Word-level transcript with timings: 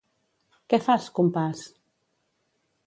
Què 0.73 0.79
fas, 0.87 1.11
compàs? 1.21 1.63